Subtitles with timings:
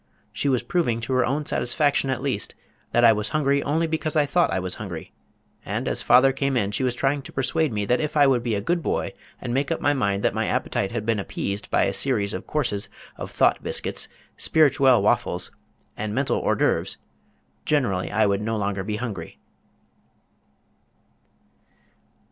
[0.33, 2.55] She was proving to her own satisfaction at least
[2.91, 5.13] that I was hungry only because I thought I was hungry,
[5.63, 8.41] and as father came in she was trying to persuade me that if I would
[8.41, 11.69] be a good boy and make up my mind that my appetite had been appeased
[11.69, 15.51] by a series of courses of thought biscuits, spirituelle waffles,
[15.95, 16.97] and mental hors d'oeuvres
[17.63, 19.37] generally I would no longer be hungry.